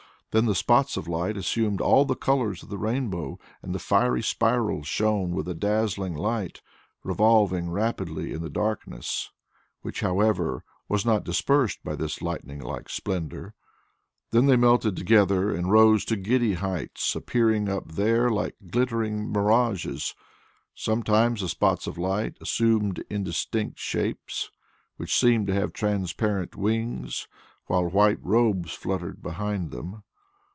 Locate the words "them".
29.71-30.03